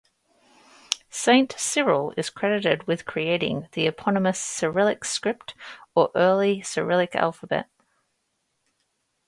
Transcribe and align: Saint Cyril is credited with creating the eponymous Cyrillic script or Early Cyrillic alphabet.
Saint 1.11 1.53
Cyril 1.59 2.11
is 2.17 2.31
credited 2.31 2.87
with 2.87 3.05
creating 3.05 3.67
the 3.73 3.85
eponymous 3.85 4.39
Cyrillic 4.39 5.05
script 5.05 5.53
or 5.93 6.09
Early 6.15 6.63
Cyrillic 6.63 7.15
alphabet. 7.15 7.69